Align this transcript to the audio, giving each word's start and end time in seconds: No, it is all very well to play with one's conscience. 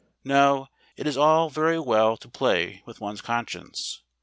No, 0.23 0.67
it 0.97 1.05
is 1.05 1.15
all 1.15 1.51
very 1.51 1.77
well 1.79 2.17
to 2.17 2.27
play 2.27 2.81
with 2.87 2.99
one's 2.99 3.21
conscience. 3.21 4.01